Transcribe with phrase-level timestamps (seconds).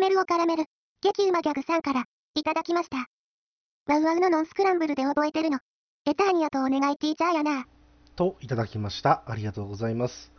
[0.00, 0.64] ラメルを絡める、
[1.02, 2.04] 激うまギャグさんから、
[2.34, 3.06] いただきました。
[3.86, 5.58] ワウワウのノンスクランブルで覚えてるの。
[6.06, 7.66] エターニアとお願いティーチャーやな。
[8.16, 9.22] といただきました。
[9.26, 10.32] ありがとうございます。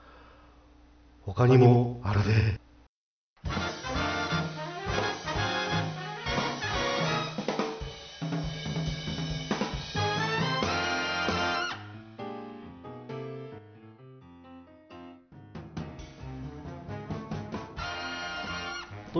[1.22, 2.71] 他にもあるで。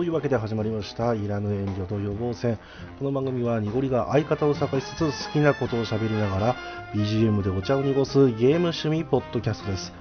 [0.02, 2.58] というわけで始まりましたいらぬ遠慮と予防戦。
[2.98, 6.56] この番組は濁りが相方を探しつつ好きなことを喋りながら
[6.92, 9.92] BGM でお茶を濁すゲーム趣味ポッドキャストです。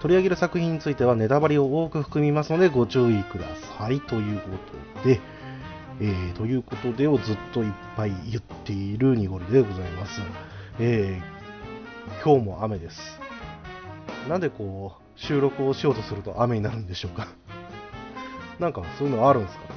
[0.00, 3.44] 取り上げる作品についてはネタバレを多く含みますのでご注意くだ
[3.78, 4.00] さい。
[4.00, 4.48] というこ
[5.02, 5.20] とで、
[6.00, 10.20] えーということでをずっといっぱい言っている濁りでございます、
[10.80, 13.20] えー今日も雨です。
[14.28, 17.28] なんでこう収録をしようとすると雨になるんでしょうか？
[18.58, 19.68] なんかそういうのあるんですかね。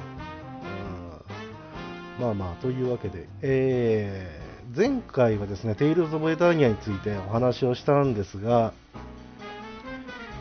[2.18, 2.24] うん。
[2.24, 4.42] まあまあ、というわけで、えー
[4.74, 8.72] 前回はですね、テイルズ・オブ・エターニアについてお話をしたんですが、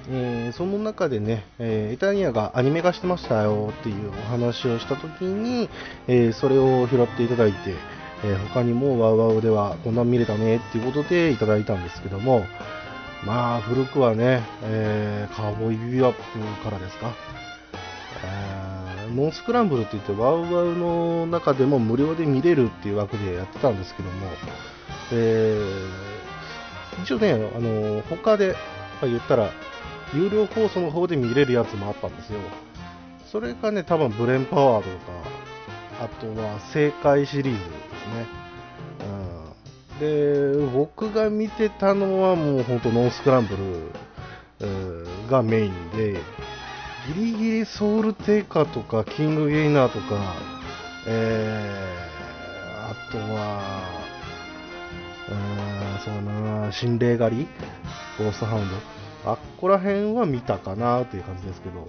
[0.09, 5.69] えーその中でね、えーエターニアがアニメ化してましたよっていうお話をしたときに、
[6.07, 7.75] えーそれを拾っていただいて、
[8.23, 12.45] えー他にもワウワウではこんなん見れたねっていうことでいただいたんですけども、
[13.25, 16.19] まあ古くはね、えーカウボーイビバップ
[16.63, 17.13] からですか、
[19.11, 24.27] えーノンスクランブルって言ってワウワウの中でも無料で見れるっていう枠でやってたんですけども、
[25.11, 26.21] えー
[27.03, 28.53] 一応ね、あの他で、
[29.01, 29.49] まあ言ったら
[30.13, 32.39] 有料放送の方で見れるやつもあったんですよ。
[33.31, 35.13] それがね、多分ブレンパワーとか、
[36.01, 37.69] あとは正解シリーズです
[38.13, 38.27] ね。
[39.99, 46.19] うん、で、僕が見てたのはもう本当ノンスクランブルがメインで、
[47.07, 50.35] ギリギリソウルテイカーとかキングゲイナーとか、
[51.07, 53.61] えー、あとは、
[55.27, 57.47] うーんそうな、心霊狩り
[58.19, 59.31] ゴーストハウンド。
[59.31, 61.87] あっこら辺は見たかなっていう感じですけど、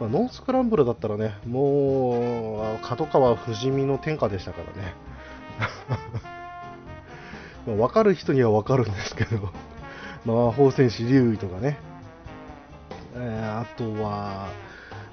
[0.00, 4.94] まあ、ノンスクランブルだったらね、もう、角川不死身の天下でしたからね。
[7.66, 9.50] まあ、分かる人には分かるんですけど、
[10.24, 11.78] 魔法戦士リュウイとかね、
[13.14, 14.48] えーあとは、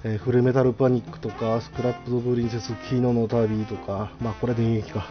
[0.03, 5.05] えーフルメタルパニックとか、スクラップドプリンセス、昨日の旅とか、まあこれで演劇か、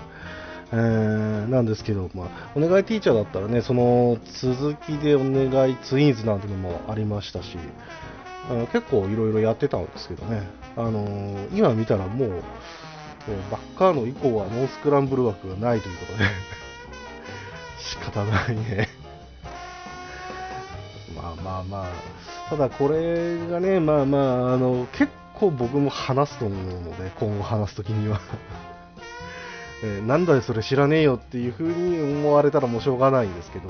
[0.72, 7.56] えーなんですけど、まあ、お願いティーチャーだったらね、その続きでお願いツインズなんてのもありましたし、
[8.50, 10.42] あの結構いろいろやってたんですけどね、
[10.76, 12.40] あのー今見たらもう、もう
[13.50, 16.24] バッカーの以降はノースクランブル枠がないということで、
[17.78, 18.88] 仕方ないね。
[21.44, 28.20] まあまあ、ただこれがね、まあまあ、あの、結構僕も話すと思うので、今後話すときには。
[29.82, 33.68] えーなんだよそれ知らねえよっていう風に思われたらもうしょうがないんですけど、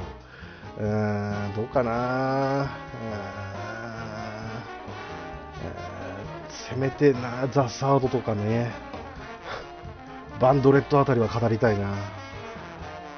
[0.81, 2.71] うーん、どうかな
[5.63, 5.91] え
[6.49, 8.73] せめてな、ザ・サードとかね、
[10.41, 11.91] バンドレッドあたりは語りたいな。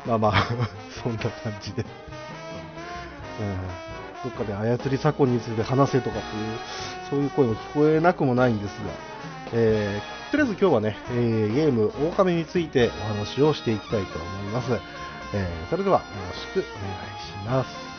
[0.06, 0.32] まあまあ、
[1.02, 1.82] そんな感じで。
[3.40, 3.91] うん、
[4.24, 6.58] どっかで操り左近について話せとかっていう、
[7.10, 8.90] そういう声も聞こえなくもないんですが、
[9.52, 14.72] えーとりあえず今日はね、えーゲーム、狼についてお話をしていきたいと思います。
[15.34, 17.91] えーそれではよろしくお願いします。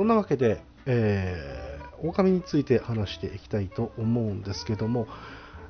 [0.00, 5.06] そんなわけで、えー狼について話していきたいと思うんですけども、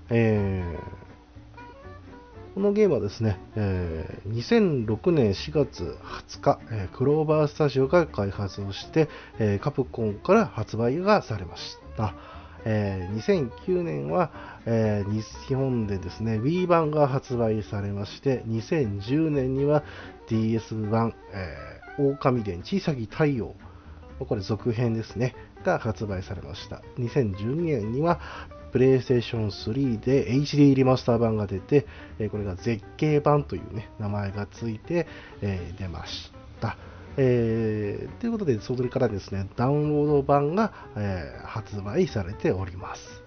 [0.09, 5.99] えーこのゲームはですね、えー2006年4月
[6.39, 9.09] 20日、えークローバースタジオが開発をして、
[9.41, 12.15] えーカプコンから発売がされました。
[12.65, 14.31] えー2009年は、
[14.65, 19.83] えー日本でですね Wii 版が発売されまして2010年には
[20.29, 23.57] DS 版、えー、狼伝小さき太陽
[24.27, 25.35] これ続編ですね
[25.65, 28.21] が発売されました2012年には
[28.71, 31.87] プレイステーション3で HD リマスター版が出て、
[32.19, 35.07] えこれが絶景版という、ね、名前がついて、
[35.43, 36.77] えー出ました。
[37.17, 43.23] えーということで、それからですね、ダウンロード版が、えー発売されております。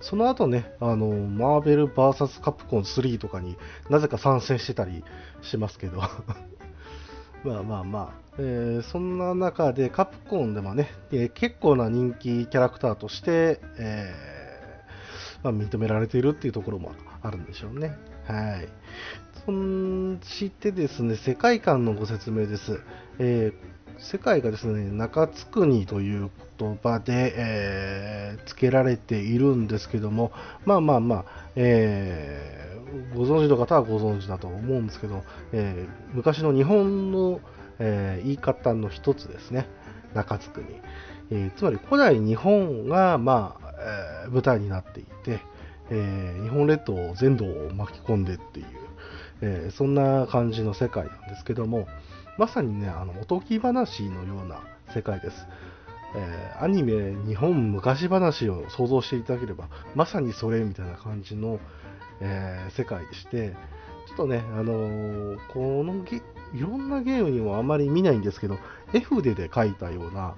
[0.00, 3.56] その後ね、あの、マーベル VS カプコン3とかに
[3.88, 5.04] なぜか参戦してたり
[5.42, 6.02] しますけど、
[7.44, 14.14] まあまあまあ、えーそんな中でカプコンでもね、えー結構な人気キャラクターとして、え
[15.42, 17.96] まあ、認められているっていうところもあるんでしょうね。
[18.26, 18.68] はい。
[19.44, 19.50] そ
[20.24, 22.80] してですね、世界観のご説明です。
[23.18, 23.52] え、
[23.98, 30.32] 世界がですね、中津国という言葉で、えー、付けられているんですけども、
[30.64, 31.24] まあまあまあ、
[31.56, 32.61] えー、
[33.14, 35.22] ご存知の方はご存知だと思うんですけど、
[35.52, 37.40] えー、昔の日本の、
[37.78, 39.66] え言い方の一つですね、
[40.14, 40.66] 中津国。
[41.30, 43.72] えつまり古代日本が、まあ
[44.26, 45.40] え舞台になっていて、
[45.90, 48.66] え日本列島全土を巻き込んでっていう、
[49.40, 51.88] えそんな感じの世界なんですけども、
[52.38, 54.60] まさにね、あのおとぎ話のような
[54.94, 55.46] 世界です。
[56.14, 61.58] えー、アニメ日本昔話を想像していただければまさにそれみたいな感じの、
[62.20, 63.54] えー、世界でして
[64.08, 66.04] ちょっとね、あのー、この
[66.54, 68.58] いろんなゲームにもあまり見ないんですけど
[68.92, 70.34] 絵筆で描いたような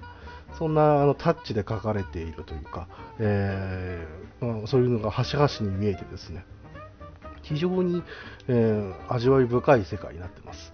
[0.57, 2.87] そんなあのタッチで描かれているというか、
[3.19, 4.07] え
[4.39, 6.45] まあ、そういうのが端々に見えてですね
[7.41, 8.01] 非常に、
[8.47, 10.73] え味わい深い世界になってます。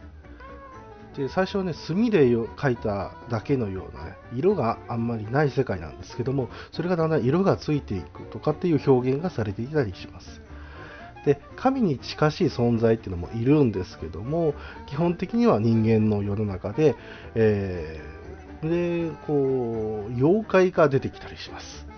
[1.15, 10.40] で最初はね墨で描いただけのような、ね、色があんまりない世界なんですけどもそれがだんだん色がついていくとかっていう表現がされていたりします
[11.25, 14.53] で神に近しい存在っていうのもいるんですけども
[14.87, 16.95] 基本的には人間の世の中で、
[17.35, 21.91] えー、でこう妖怪が出てきたりします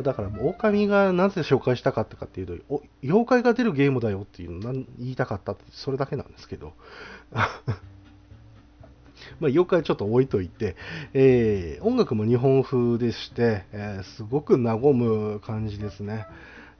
[0.00, 2.54] だから、狼がなぜ紹介したかったかっていうと、
[3.02, 6.72] 妖怪が出るゲームだよっていうのを言いたかったって、それだけなんですけど、
[7.32, 7.42] ま
[9.42, 10.76] あ、妖怪ちょっと置いといて、
[11.12, 16.26] えー、音楽も日本風でして、えー、すごく和む感じですね。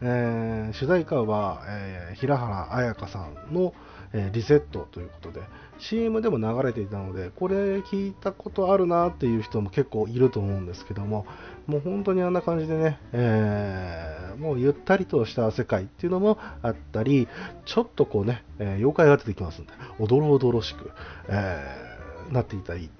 [0.03, 3.73] えー、主題歌は、えー、平原綾香さんの、
[4.15, 5.41] えリセットということで
[5.79, 11.25] CM でも流れていたのでこれ聞いたことあるなっていう人も結構いると思うんですけども
[11.67, 17.27] もう本当にあんな感じでね、えー、もうゆったりとした世界っていうのもあったり
[17.65, 20.91] ちょっとこうね、え妖怪が出てきますんでおどろおどろしく、
[21.29, 21.93] え
[22.31, 22.91] なっていたり、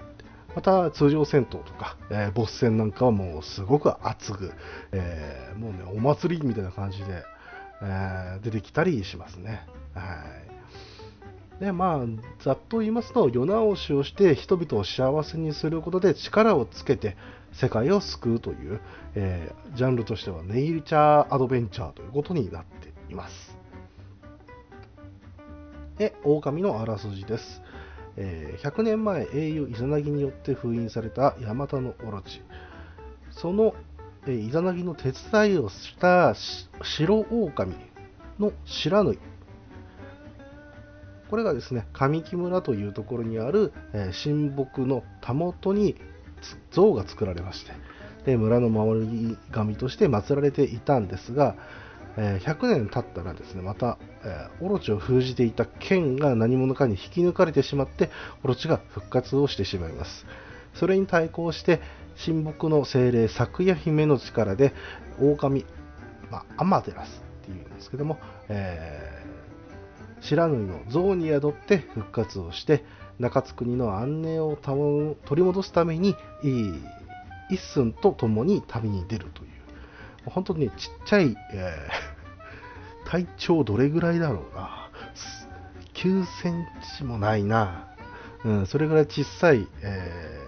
[0.55, 4.53] また通常戦闘とか、えー、ボス戦なんかはもうすごく熱く、
[4.93, 7.25] えー、もうね、お祭りみたいな感じで、
[7.83, 9.67] えー、出てきたりしますね。
[9.95, 10.01] は
[11.61, 11.65] い。
[11.65, 17.17] で、まあ、ざっと言いますと、世直しをして人々を幸せにすることで力をつけて
[17.53, 18.81] 世界を救うという、
[19.15, 23.57] え、ジャンルとしてはネイチャーアドベンチャーということになっています。
[25.99, 27.62] で、狼のあらすじです。
[28.17, 32.43] え、100年前英雄イザナギによって封印されたヤマタノオロチ。
[33.31, 33.75] その、
[34.27, 36.35] え、イザナギの手伝いをした
[36.83, 37.75] 白狼
[38.39, 39.19] の白縫い
[41.31, 45.97] これがですね上木村というところにある、えー、神木のたもとに
[46.71, 47.73] 像が作られまして
[48.27, 51.57] で村の守り神として祀られていたんですが、
[52.17, 53.99] え100年経ったらですね、また、
[54.61, 58.11] オロチを封じていた剣が何者かに引き抜かれてしまって、
[58.45, 60.27] オロチが復活をしてしまいます。
[60.75, 61.81] それに対抗して、
[62.25, 64.75] 神木の精霊、咲夜姫の力で、
[65.21, 65.65] 狼、
[66.31, 68.19] まあ、アマテラスっていうんですけども、
[68.49, 72.85] えー、白縫の像に宿って復活をして、
[73.19, 76.17] 中津国の安寧を取り戻すために、
[77.51, 79.52] 一寸と共に旅に出るという
[80.27, 84.89] 本当にね、ちっちゃい、えー、 体長どれぐらいだろうな。
[85.95, 87.89] 9センチもないな。
[88.45, 90.41] うん、それぐらい小さい、え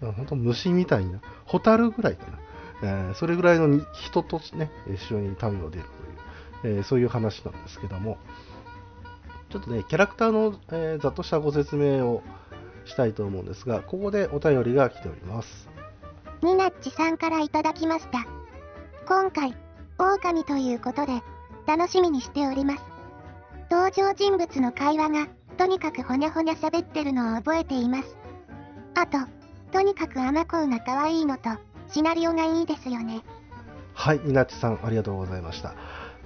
[0.00, 2.38] ー、本当虫みたいな、ホタルぐらいかな。
[2.82, 5.84] えー、それぐらいの人とね、一緒に旅を出る
[6.62, 8.18] という、えー、そういう話なんですけども、
[9.50, 12.22] ちょっとね、キャラクターの、えー、ざっとしたご説明を
[12.84, 15.68] したいと思うんですが、ここでお便りが来ております。
[16.42, 18.43] ニナッチさんからいただきました。
[19.06, 19.54] 今回、
[19.98, 21.22] 狼ということで、
[21.66, 22.82] 楽しみにしております。
[23.70, 25.26] 登場人物の会話が、
[25.58, 28.16] とにかくほにゃほにゃ喋ってるのを覚えています。
[28.94, 29.18] あと、
[29.72, 31.50] とにかく甘子が可愛いのと、
[31.88, 33.20] シナリオがいいですよね。
[33.92, 35.74] はい、稲地さん、ありがとうございました。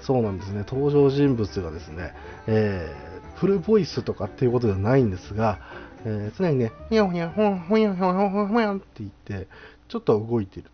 [0.00, 2.14] そうなんですね、登場人物がですね、
[2.46, 5.58] えー、フルボイスとかっていうことではないんですが、
[6.04, 9.48] えー、常にね、ほやほやほやほやほやほやほやって言って、
[9.88, 10.70] ちょっと動いてる。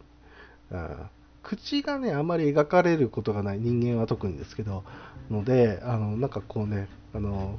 [1.44, 4.82] 口がね、あまり描かれることがない人間は特にですけど、
[5.30, 7.58] ので、あの、なんかこうね、あの、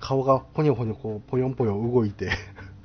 [0.00, 2.30] 顔がほにょほにょこう、ぽよんぽよん動いて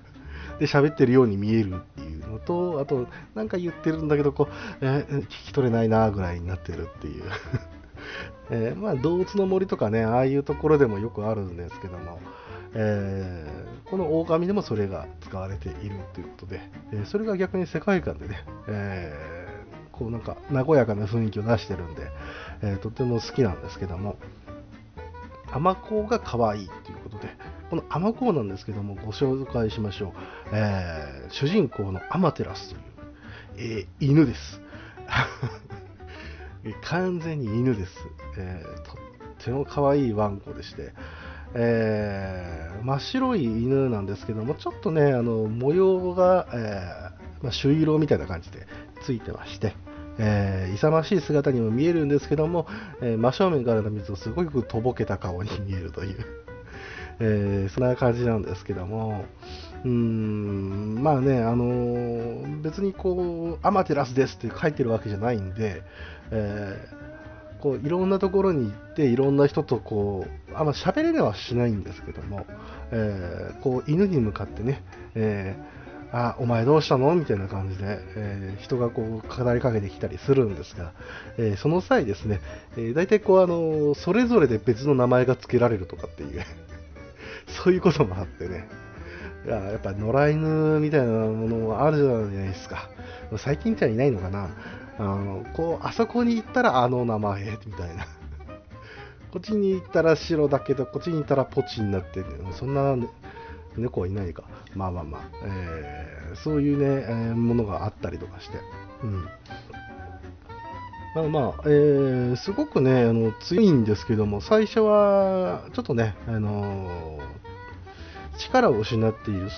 [0.59, 7.23] で、喋ってるように見えるっていうのと、あと、なんか言ってるんだけど、こう、えー、聞き取れないなぐらいになってるっていう。
[8.51, 12.19] えー、まあ、動物の森とかね、ああいうところでもよくあるんですけども、
[12.73, 16.61] えー、この狼でもそれが使われているということで、
[16.93, 19.46] えそれが逆に世界観でね、え
[19.97, 22.11] こうなんか和やかな雰囲気を出してるんで、
[22.61, 24.17] えーとても好きなんですけども、
[25.51, 27.29] アマコが可愛いということで、
[27.69, 30.11] このアマコなんですけども、ご紹介しましょう。
[30.53, 34.61] えー、主人公のアマテラスという、えー、犬です。
[36.83, 37.93] 完全に犬です。
[38.37, 38.95] えー、とっ
[39.43, 40.93] ても可愛いワンコでして、
[41.53, 48.67] えー、真っ白い犬なんですけども、ちょっとね、あの模様が、えー、まあ、朱色みたいな感じで
[49.03, 49.75] ついてまして、
[50.19, 52.67] えー、勇ましい姿にも見えるんですけども、
[53.01, 56.25] え真正面からの水をすごくとぼけた顔に見えるという、
[57.19, 59.25] えそんな感じなんですけども、
[59.83, 65.83] うーんまあね、あの、別にこう、アマテラスですって書いてるわけじゃないんで、
[66.31, 66.87] え、
[67.59, 72.45] こういろんなところに行って、いろんな人とこう、あんま喋れはしないんですけども、
[72.91, 74.83] えー、こう犬に向かってね、
[75.15, 75.55] え
[76.11, 77.13] あ、お前どうしたの？
[77.15, 80.93] みたいな感じで、えー、人がこう語りかけてきたりするんですが、
[81.37, 82.39] えー、その際ですね、
[82.77, 86.41] えー、大体こうあのそれぞれで別の名前が付けられるとかっていう
[87.63, 88.67] そういうこともあってね、
[89.45, 92.89] いややっぱ野良犬みたいなものもあるじゃないですか。
[93.37, 94.49] 最近じゃいないのかな。
[94.99, 98.07] あのこうあそこに行ったらあの名前みたいな。
[99.31, 102.23] こっちに行ったら白だけど、こっちに行ったらポチになって、
[102.53, 102.95] そんな
[103.77, 104.43] 猫はいないか。
[104.75, 108.57] まあまあまあ、えー、そういうね、えー、ものがあったりとかして。
[109.03, 109.27] うん。
[111.15, 117.19] まあまあ、えー、すごくね、あの強いんですけども、最初はちょっとね、あの
[118.37, 119.49] 力を失っている。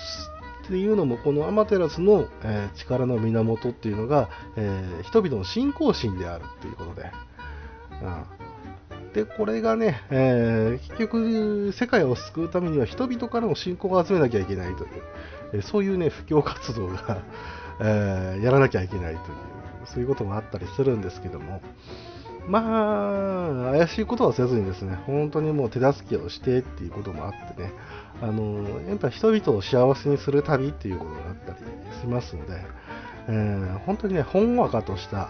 [0.62, 7.10] っていうのもこのアマテラスの、えー、力の源っていうのが、え、人々の信仰心であるっていうことで、
[8.00, 8.24] うん、
[9.14, 14.90] でこれがね、えー、結局世界を救うためには人々からの信仰を集めなきゃいけないという、
[15.54, 17.22] えそういうね布教活動が
[17.80, 19.50] えーやらなきゃいけないという
[19.86, 21.60] そういうこともあったりするんですけども、
[22.46, 27.72] まあ、怪しいことはせずにですね、本当にもう手助けをしてっていうこともあってね、
[28.22, 31.58] あのやっぱ人々を幸せにする旅っていうことがあったり
[32.00, 32.60] しますので、
[33.30, 35.28] えー、本当にね、ほんわかとした、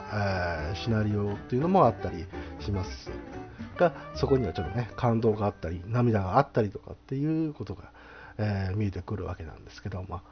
[0.73, 2.25] えー、シナリオっていうのもあったり
[2.59, 3.11] します。
[3.77, 7.93] が、そこにはちょっとね、感動があったり、涙があったりとかっていうことが、
[8.39, 10.23] えー、見えてくるわけなんですけども、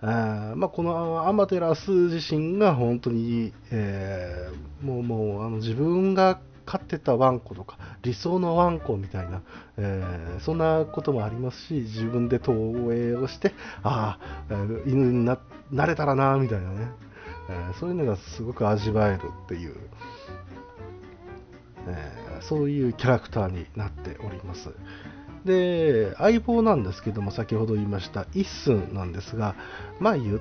[0.00, 4.48] あまあ、このアマテラス自身が本当に、え、
[4.82, 9.42] もうもうあの自分が飼ってたワンコとか理想のワンコみたいな、
[9.76, 14.18] えー、そんなこともありますし自分で投影をしてあ
[14.48, 14.54] あ
[14.86, 16.88] 犬になれたらなみたいなね、
[17.50, 19.76] えー、そういうのがすごく味わえるっていう、
[21.88, 24.70] えー、そういうキャラクターになっております。
[25.44, 29.54] で、相棒なんですけども、先ほど言いました一寸なんですが、
[30.00, 30.40] まあ言っ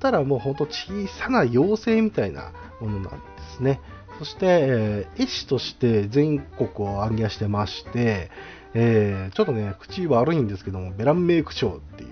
[0.00, 3.18] たらもう本当小さな妖精みたいなものなんで
[3.56, 3.80] すね。
[4.18, 8.30] そして、えー、絵師として全国を暗記してまして、
[8.74, 12.10] えー、ちょっとね、口悪いんですけども、ベランメイク長っていう。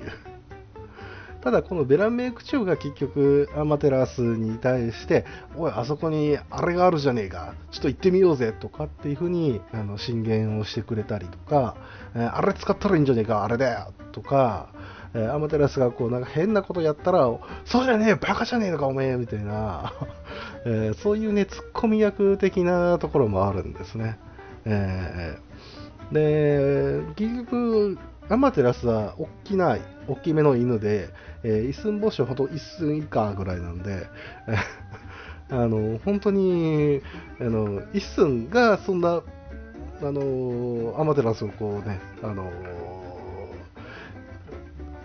[1.42, 5.24] ただ、このベランメイク長が結局、アマテラスに対して、
[5.56, 11.76] おい、あそこにあれがあるじゃねえか、ちょっと行ってみようぜとかっていうふうにあの進言をしてくれたりとか、
[12.14, 14.68] えー、あれ使ったらいいんじゃねえか、あれだよとか、
[15.14, 17.28] えー、アマテラスがこうなんか変なことやったら、
[17.64, 19.92] そうじゃねえ、バカじゃねえのか、おめえみたいな、
[20.64, 24.18] えー、そういうね、ツッコミ役的なところもあるんですね。
[24.64, 29.76] えー、で、結局、アマテラスは大きな、
[30.08, 31.10] 大きめの犬で、
[31.42, 34.06] えー、一寸星はほんと一寸以下ぐらいなんで、
[35.50, 37.02] あの本当に
[37.38, 39.20] あの一寸がそんな
[40.02, 42.50] あのアマテラスをこうねあの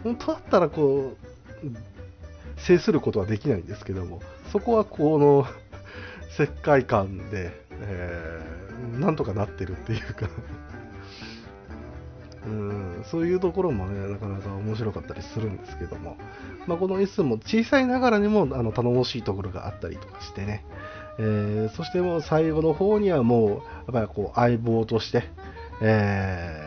[0.07, 1.17] 本当だったらこ
[1.63, 4.21] う制することはできないんですけども
[4.51, 5.45] そこはこの
[6.31, 10.29] 石灰感で、えー、なんとかなってるっていうか。
[12.45, 16.15] うん、そういうところもね、なかなか面白かったりするんですけども、
[16.65, 20.63] まあ、この S も小さいながらにもあの頼もしいところがあったりとかしてね、
[21.19, 23.59] えー、そしてもう最後の方にはもう、やっ
[23.91, 25.23] ぱりこう相棒として、
[25.81, 26.66] えー、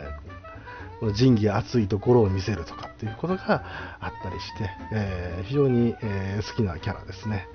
[1.14, 3.64] 仁義熱いところを見せるとかっていうことが
[4.00, 7.47] あったりして、えー、非常に、え好きなキャラですね。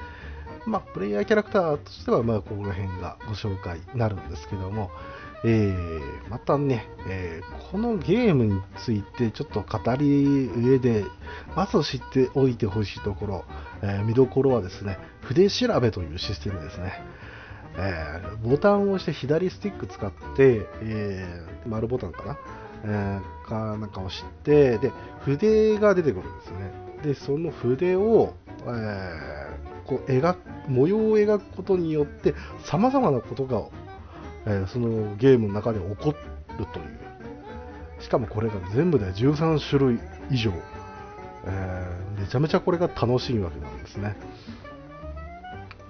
[0.66, 4.90] まあ、プレイヤーキャラクターとしては、まあ、この辺がご紹介になるんですけども、
[5.44, 11.06] えー、またね、えー、このゲームについてちょっと語り上で、
[11.56, 13.46] まず知っておいてほしいところ、
[13.84, 16.94] えー、見どころはですね、筆調べというシステムですね。
[17.78, 22.38] え、ボタンを押して左スティック使って、え、丸ボタンかな、
[22.84, 24.92] えー、かなんか押して、で、
[25.22, 26.72] 筆が出てくるんですね。
[27.04, 28.34] で、その筆を、
[28.68, 29.46] え
[29.86, 33.68] こう描く模様を描くことによってさまざまなことが、
[34.46, 36.16] えー、そのゲームの中で起こ
[36.58, 37.06] るという。
[38.00, 40.52] しかもこれが全部で13種類以上、
[41.46, 44.16] えー、めちゃめちゃこれが楽しいわけなんですね。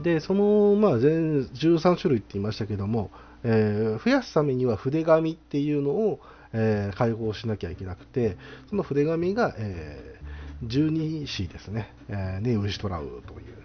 [0.01, 3.11] でその、まあ、全13種類って言いましたけども、
[3.43, 6.19] えー、増やすためには筆紙っていうのを、
[6.57, 8.37] えー、解放しなきゃいけなくて
[8.69, 13.55] その筆紙が、えー、12子ですね、えー、ネウシトラウという、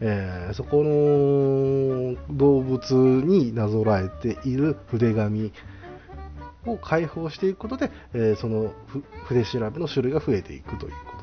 [0.00, 5.52] えー、そこの動物になぞらえている筆紙
[6.66, 8.72] を解放していくことで、えー、その
[9.26, 11.22] 筆調べの種類が増えていくというこ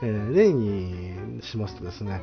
[0.00, 2.22] とで、えー、例にしますとですね、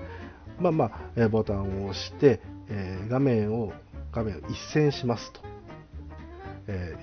[0.60, 3.72] まあまあ、えボタンを押して、えー、画面を
[4.12, 5.42] 画面を一線しますと、
[6.68, 6.96] え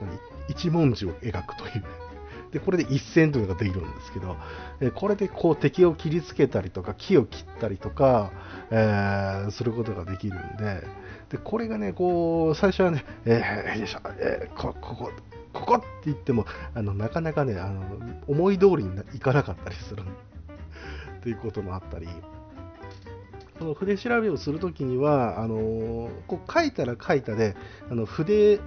[0.00, 1.74] ー、一文字を描くという。
[1.76, 2.06] ね
[2.52, 4.36] でこれで一線というのができるんですけど、
[4.80, 8.30] えこれでこう敵を切りつけたりとか木を切ったりとか、
[8.70, 10.82] えー、することができるんで
[11.30, 15.10] でこれがねこう最初はね、えー、よいしょ、えー、こここ
[15.52, 17.82] ここって言ってもあのなかなかねあの
[18.28, 20.02] 思い通りにいかなかったりする。
[21.22, 22.08] ということもあったり。
[23.58, 27.56] その筆調べをするときにはあのこう書いたら書いたで
[27.90, 28.60] あの筆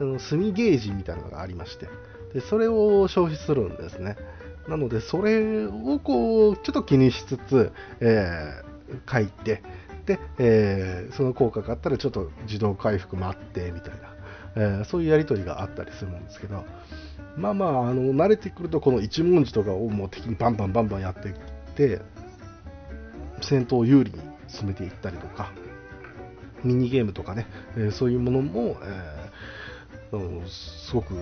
[0.00, 1.88] あの墨ゲージみたいなのがありまして
[2.34, 4.16] でそれを消費するんですね。
[4.68, 9.62] なのでそれをこうちょっと気にしつつ、えー、書いて
[10.04, 14.14] で、えー、その効果があったらちょっと自動回復待ってみたいな、
[14.56, 16.64] えー、そういうやり取りがあったりするんですけど
[17.36, 21.34] まあまああの慣れてくるとこの一文字とかをもう敵にバンバンバンバンやっていっ
[21.74, 22.02] て
[23.40, 25.52] 戦闘を有利に進めていったりとか
[26.64, 29.27] ミニゲームとかね、えー、そういうものも、えー、
[30.46, 31.14] すごく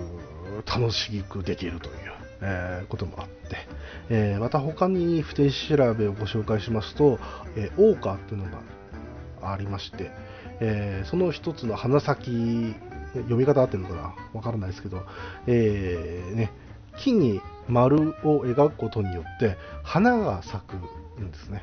[0.65, 1.95] 楽しくできるという、
[2.41, 3.57] えー、こともあって、
[4.09, 7.19] えー、また他に不定調べをご紹介しますと、
[7.55, 8.61] えー、オーカーっていうのが
[9.51, 10.11] ありまして、
[10.59, 12.75] えー、その一つの花咲き
[13.13, 14.15] 読み方合ってるのかな？
[14.33, 15.03] わからないですけど、
[15.47, 16.51] えーね、
[16.97, 20.75] 木に丸を描くことによって花が咲く
[21.21, 21.61] んですね。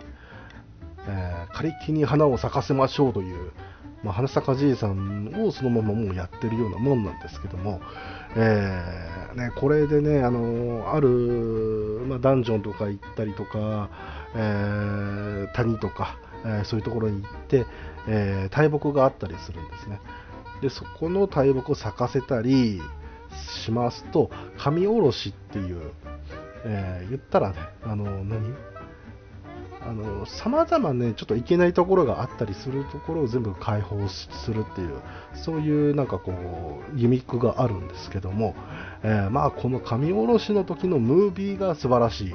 [1.06, 3.52] えー、仮木に花を咲かせましょうという、
[4.04, 7.80] まあ、花咲かじいさんをそのままもうやってるようなもんなんですけども、
[8.36, 11.08] えー、ね、これでね、あのある、
[12.06, 13.88] まあ、ダンジョンとか行ったりとか、
[14.36, 17.64] えー、谷とか、えそういうところに行って、
[18.06, 20.00] え大木があったりするんですね。
[20.60, 22.80] でそこの大木を咲かせたり
[23.64, 25.92] しますと神おろしっていう、
[26.66, 28.54] え、言ったらねあの何？
[29.86, 35.02] あの様々ね、ちょっといけないところがあったりするところを全部解放するっていう、
[35.34, 36.32] そういうなんかこ
[36.92, 38.54] う、ギミックがあるんですけども、
[39.02, 42.34] えー、まあこの神おろしの時のムービーが素晴らしい。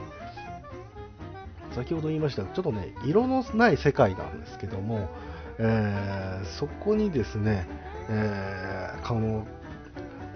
[1.74, 5.10] 先ほど言いましたちょっとね、色のない世界なんですけども、
[5.58, 7.68] えー、そこにですね、
[8.10, 9.46] えー、この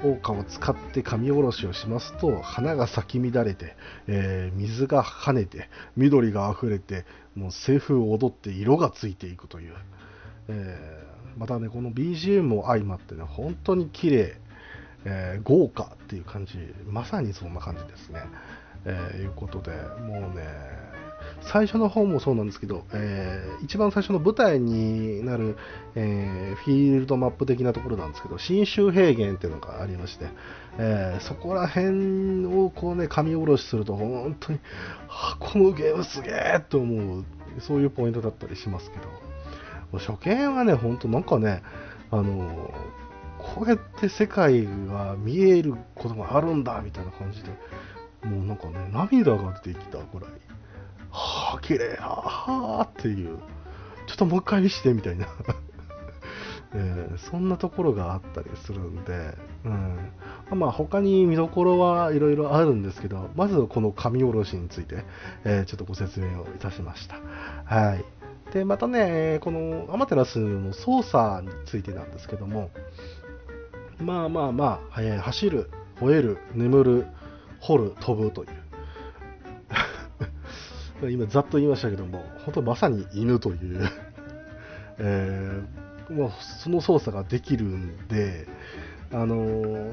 [0.03, 9.73] 効果を使って紙おろしをしますと花が咲き乱れて、えー、水が跳ねて緑が溢れてもう西風を踊って色がついていくという、
[10.49, 14.37] えー、またねこの BGM も相まってね本当に綺麗、
[15.05, 18.23] えー、豪華っていう感じまさにそんな感じですね、
[18.83, 20.82] えー、いうことでもうね
[21.51, 25.57] 最初の方もそうなんですけど、えー、一番最初の舞台になる、
[25.95, 30.27] えー、フィールドマップ的なところなんですけど、新州平原っていうのがありまして、
[30.77, 34.59] えー、そこら辺をこうね、紙下ろしすると、本当に、
[35.07, 37.25] はこのゲームすげえと思う、
[37.59, 41.61] そういうポイントだったりしますけど、初見はね、本当なんかね、
[42.09, 42.71] あの
[43.39, 47.49] こうやって世界が見えることがあるんだみたいな感じで、
[48.27, 50.52] もうなんかね、涙が出てきたぐらい。
[51.13, 53.37] はあ、綺麗はあっていう、
[54.07, 55.27] ちょっともう一回見してみたいな。
[56.75, 65.05] えー、そんなところがあったりするんで、うん、まあ他に見どころはいろいろあるんですけど、まずこの紙おろしについて、
[65.43, 67.17] えー、ちょっとご説明をいたしました。
[67.65, 68.03] はい。
[68.53, 72.71] で、またね、このアマテラスの操作についてなんですけども、
[73.99, 77.05] まあまあまあ、えー、走る、吠える、眠る、
[77.59, 78.62] 掘る、飛ぶという、
[81.01, 83.89] 今ざっと言いましたけども、本当まさに犬という
[84.99, 88.47] えー、もうその操作ができるんで、
[89.11, 89.91] あの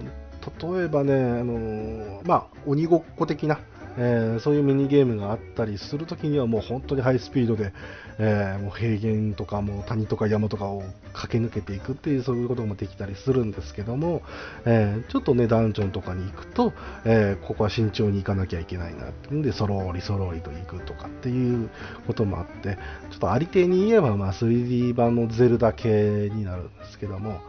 [0.73, 3.61] 例えばね、あのまあ、鬼ごっこ的な、
[3.99, 7.73] えー、そういうミニゲームがあったりするときにはもう本当にハイスピードで、
[8.19, 14.23] えー、もう平原とかも谷とか山とかを駆け抜けていくっていうそういうこともできたりするんですけども、
[14.65, 16.73] えー、ちょっとねダンジョンとかに行くと、
[17.05, 21.71] えここは慎重に行かなきゃいけないなってんでそろりそろりと行くとかっていう
[22.07, 22.79] こともあって
[23.11, 27.41] ちょっとありていに言えば、まあ、3D 版のゼルダ系になるんですけども、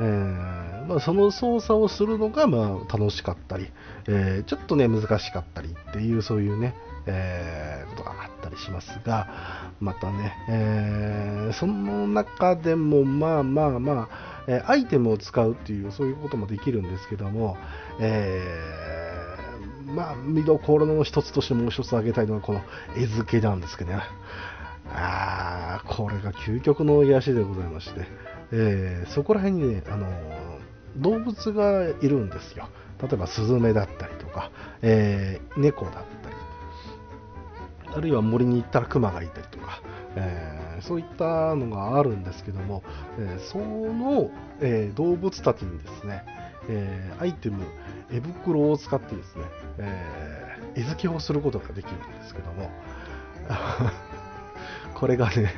[0.00, 3.68] えー、まあ、その操作をするのがまあ楽しかったり、
[4.06, 6.74] えー、ちょっとね難しかったりっていうそういうね、
[7.06, 9.28] えー、ことがあったりしますが
[9.80, 17.58] またね、えその中でもまあまあまあ、えアイテムを使うっていうそういうこともできるんですけども、
[18.00, 18.42] え
[19.86, 22.62] まあ、見どころの一つとしてもう一つ挙げたいのはこの
[22.96, 24.02] 絵付けなんですけどね。
[24.88, 28.06] あこれが究極の癒しでございまして、
[28.52, 30.06] えー、そこら辺にね、あの
[30.96, 32.68] 動物がいるんですよ。
[33.02, 34.50] 例えばスズメだったりとか、
[34.82, 36.30] えー、猫だった
[37.90, 39.82] り、あるいは森に行ったらクマがいたりとか、
[40.16, 42.82] えー、そういったのがあるんですけども、
[43.18, 44.30] えその、
[44.60, 46.24] え動物たちにですね、
[46.68, 47.64] えアイテム、
[48.10, 49.44] 絵袋を使ってですね、
[49.78, 52.70] え絵付けをすることができるんですけども、
[54.94, 55.54] これがね、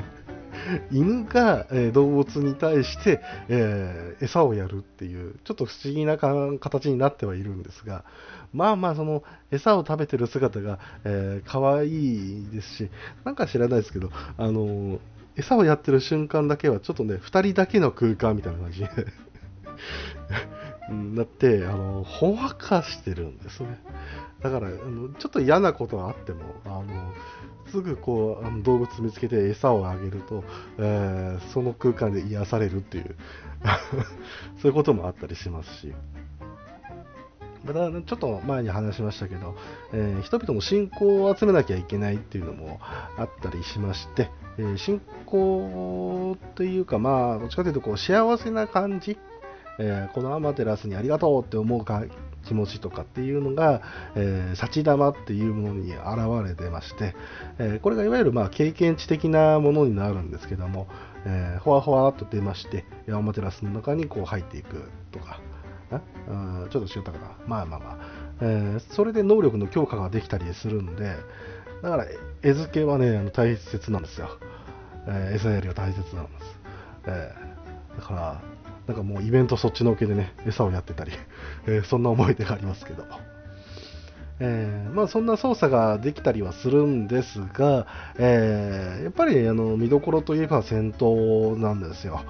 [0.90, 8.04] 犬が、え、動物に対して、えー、餌をやるっていう、ちょっと不思議な形になってはいるんですが、
[8.52, 12.90] まあまあ、その餌を食べてる姿が、えー、可愛いですし、
[13.24, 14.98] なんか知らないですけど、あの、
[15.37, 18.88] 餌をやってる瞬間だけは、ちょっとね、2人だけの空間みたいな感じに
[21.14, 23.78] なって、あのほんわかしてるんですね。
[24.42, 27.12] だから、あのちょっと嫌なことがあっても、あの
[27.70, 30.44] すぐこうあの動物見つけて餌をあげると、
[30.78, 33.16] えー、その空間で癒されるっていう
[34.61, 35.94] そういうこともあったりしますし。
[37.64, 39.57] またちょっと前に話しましたけど、
[39.92, 49.18] えー、人々の信仰を集めなきゃいけないっていうのもあったりしまして、えー、信仰というか、まあ、どっちかというとこう幸せな感じ、
[49.78, 52.04] えー、このアマテラスにありがとうって思うか
[52.44, 53.82] 気持ちとかっていうのが、
[54.14, 57.14] えー、幸玉っていうものに現れてまして、
[57.58, 60.88] えー、これがいわゆるまあ経験値的なものになるんですけども、
[61.26, 65.40] えー、ほわほわっと出ましてアマテラスの中にこう入っていくとか
[65.90, 67.30] あちょっと違ったかな。
[67.46, 67.98] まあまあまあ、
[68.40, 71.16] えー、それで能力の強化ができたりするんで
[71.82, 72.06] だから
[72.42, 74.38] 絵付けはねあの大切なんですよ、
[75.06, 76.44] えー、餌やりは大切なんです、
[77.06, 78.42] えー、だから
[78.88, 81.12] なんかもうイベントそっちのけでね、餌をやってたり、
[81.68, 83.05] えー、そんな思い出がありますけど。
[84.40, 87.87] えー、まあ、そんな操作ができたりはするんですが、
[88.18, 92.20] えー、やっぱりあの見どころといえば戦闘なんですよ。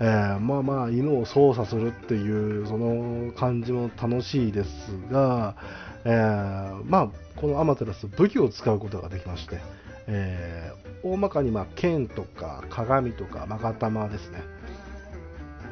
[0.00, 5.56] えー、まあまあ犬を操作するっていうその感じも楽しいですが、
[6.04, 9.58] えー、まあこのアマテラス武器を使うことができまして、
[10.06, 14.42] えー、大まかにまあ剣とか鏡とか勾玉ですね、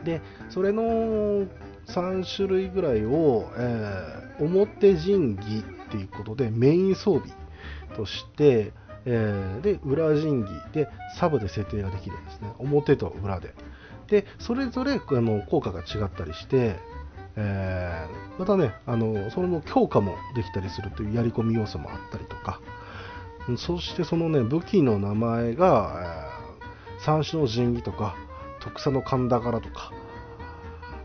[0.07, 0.83] でそれの
[1.89, 7.29] 3種類ぐらいを、えー、表陣儀っていうことでメイン装備
[7.97, 8.73] として、
[9.05, 10.89] えー、で裏陣儀で
[11.19, 12.53] サブで設定ができるんですね。
[12.59, 13.53] 表と裏で。
[14.07, 16.77] でそれぞれあの効果が違ったりして、
[17.35, 22.61] えー、またねあのそれの強化もできたりするというやり込み要素もあったりとか。
[23.59, 26.31] そしてそのね武器の名前が、
[26.99, 28.17] えー、三種の神器とか
[28.67, 29.93] 特産の神田柄とか、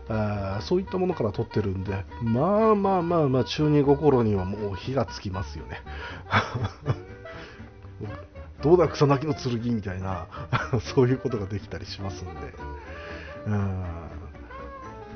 [0.08, 5.80] あそういったものから取ってるんで、まあまあまあまあ、中二心にはもう火がつきますよね。
[8.62, 10.26] どうだ草薙の剣みたいな
[10.94, 12.34] そういうことができたりしますんで。
[13.46, 13.84] うん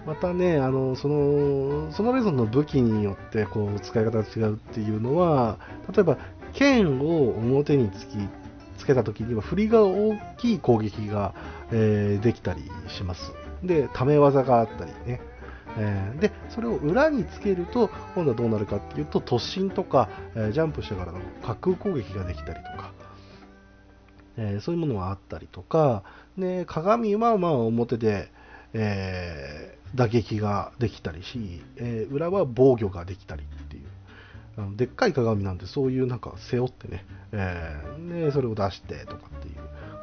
[0.06, 5.58] またね、あのそのそのレゾンの武器によってこう使い方が違うっていうのは、
[5.92, 6.16] 例えば
[6.52, 8.16] 剣を表につき
[8.76, 11.34] つけた時には振りが大きい攻撃が、
[11.72, 13.32] えー、できたりします。
[13.62, 15.20] で、ため技があったりね。
[15.78, 22.92] えー、で、それを裏につけると、今度はどうなるかっていうと、突進とか、え、ジャンプしてからの滑空攻撃ができたりとか、
[24.38, 26.02] えー、そういうものがあったりとか、
[26.38, 28.30] で鏡はまあ表で、
[28.72, 33.95] え打撃ができたりし、え裏は防御ができたりっていう。
[34.76, 39.54] でっかい鏡なんでそういうなんか背負ってね、えー、でそれを出してとかっていう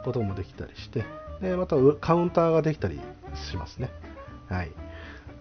[0.03, 1.05] こともできたりして
[1.41, 2.99] でまたカウンターができたり
[3.49, 3.89] しますね。
[4.47, 4.71] はい。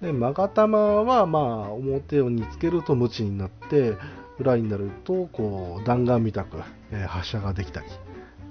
[0.00, 3.96] で勾玉はまあ表をにつけると無知になって
[4.38, 6.56] 裏になるとこう弾丸みたく、
[6.90, 7.86] えー、発射ができたり、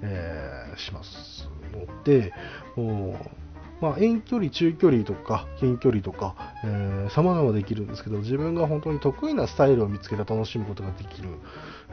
[0.02, 2.32] えー、しますので
[2.76, 3.41] もう
[3.82, 11.28] まあ、遠距離、中距離とか近距離とか、えー、様々できるんですけど自分が本当に得意なスタイルを見つけて楽しむことができる、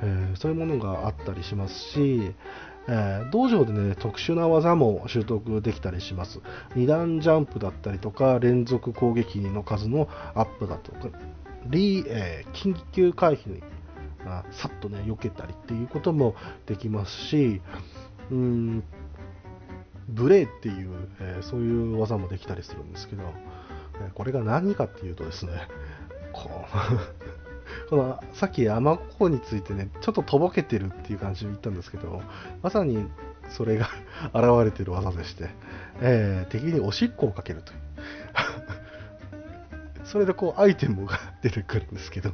[0.03, 2.35] えー、そういうものがあったりしますし、
[2.87, 6.41] えー、道場でね特殊な技も習得できたりします。
[6.75, 11.09] 2段ジャンプだったりとか連続攻撃の数のアップだとか
[11.65, 13.63] リ、えー、緊急回避に
[14.25, 16.35] あさっとね避けたりっていうことも
[16.67, 17.61] できますし
[18.29, 18.83] うん
[20.09, 23.23] ブレーっていう、え、そういう技もできたりするんですけど、
[24.01, 25.51] えこれが何かっていうとですね、
[26.33, 32.21] こう このさっき雨子についてね、ちょっととぼけてるっていう感じで言ったんですけど、
[32.61, 33.07] まさに
[33.49, 33.89] それが
[34.33, 35.49] 現れてる技でして、
[36.01, 37.79] えー、敵におしっこをかけるという。
[40.05, 42.31] それでこうアイテムが出てくるんですけど、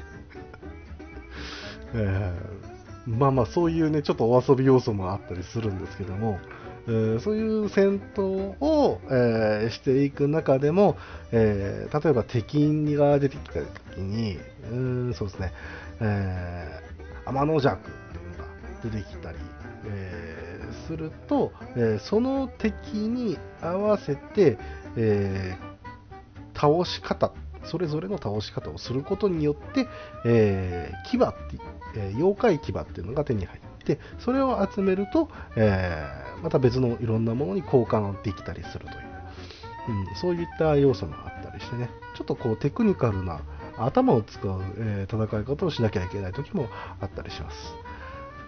[1.94, 6.40] えー、まあまあそういうね、ちょっとお遊び要素もあったりするんですけども、
[6.88, 10.98] えー、そういう戦闘を、えー、していく中でも、
[11.32, 14.38] えー、例えば敵が出てきた時に、
[14.72, 15.54] うんそうですね、
[16.00, 18.50] えー、天の弱っていうのが
[18.84, 19.38] 出てきたり、
[19.88, 24.58] えー、すると、えー、その敵に合わせて、
[24.96, 27.32] えー、倒し方
[27.66, 29.88] それぞれの倒し方をすることによって、
[30.26, 31.60] えー、牙って、
[31.96, 41.90] えー、妖怪牙っていうのが手に入ってそれを集めると、えー、また別のいろんなものに交換できたりするという、うん、そういった要素もあったりしてね。
[42.16, 43.42] ちょっとこうテクニカルな
[43.78, 46.70] 頭を使う、えー、戦い方をしなきゃいけない時も
[47.02, 47.58] あったりします。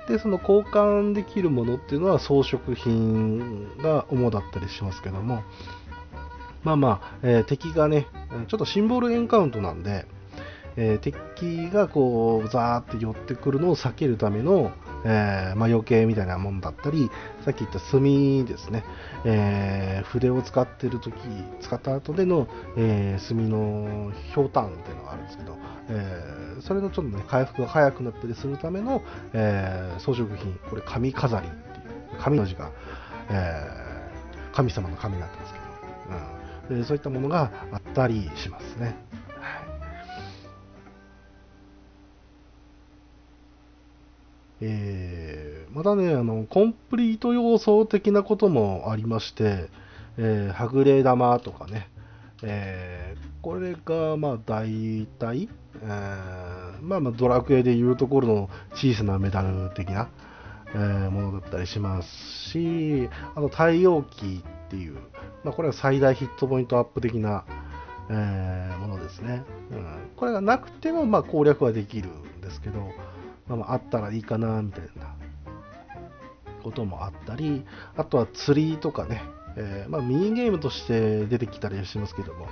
[0.07, 5.43] で、その交換できるものっていうのは装飾品が主だったりしますけども、
[6.63, 8.07] まあまあ、えー、敵がね、
[8.47, 10.05] ちょっとシンボルエンカウントなんで、
[10.77, 14.71] えー、敵がこう、ザーって寄ってくるのを避けるための、
[15.09, 17.09] えー、まあ、余計みたいなものだったり、
[17.45, 18.83] さっき言った墨ですね、
[19.23, 21.13] えー、筆を使ってる時
[21.61, 25.57] 使った後での、えー、墨のひょうたんっていうのがあるんですけど、
[25.89, 29.01] え、それのちょっとね、回復が早くなったりするための、
[29.33, 32.71] え装飾品、これ紙飾りっていう、紙の字が、
[33.29, 33.87] え
[34.51, 35.59] 神様の紙になってますけ
[36.73, 39.06] ど、うん、そういったものがあったりしますね。
[44.61, 49.69] えー、またね、あの、コンプリート要素的なこともありまして、
[50.17, 51.89] えー、はぐれ玉とかね、
[52.43, 55.49] えー、これが、まあ、大体、
[55.81, 60.09] えー、まあ、まあ、ドラクエでいうところの小さなメダル的な、
[60.73, 62.09] えー、ものだったりします
[62.51, 64.95] し、あと、太陽機っていう、
[65.43, 67.45] まあ、これは最大ヒットポイントアップ的な、
[68.09, 69.43] え、ものですね。
[69.71, 72.89] うん、これがなくても、まあ、攻略はできるんですけど、
[73.47, 75.15] まあ、あったらいいかなみたいな
[76.63, 79.21] こともあったりあとは釣りとかね、
[79.55, 82.47] えー、まあ、ミニゲームとして出てきたりはしますけども、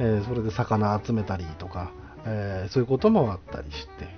[0.00, 1.92] えー、それで魚集めたりとか、
[2.26, 4.08] えー、そういうこともあったりして、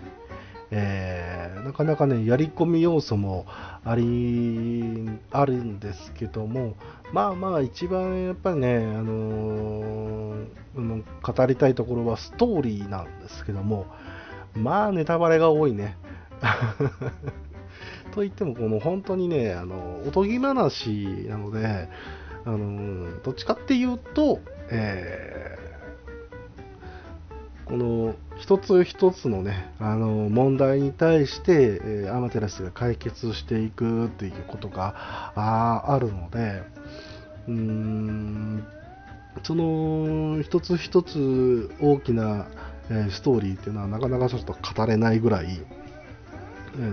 [0.71, 3.45] えなかなかねやり込み要素も
[3.85, 6.77] ありあるんですけども
[7.13, 13.87] まあまあ一番やっぱりね、あの語りたいところはストーリーなんですけども
[14.55, 15.97] まあネタバレが多いね。
[18.13, 21.89] といっても、この本当にね、あの、おとぎ話なので、
[22.45, 34.95] あの、どっちかっていうと、えー、この一つ一つのね、あの、問題に対して、えー、アマテラスが解決していくっていうことが
[35.35, 36.63] ああるので、
[37.49, 38.65] うーん、
[39.43, 42.47] その一つ一つ大きな、
[42.91, 45.63] えストーリーっていうのはなかなかちょっと語れないぐらい、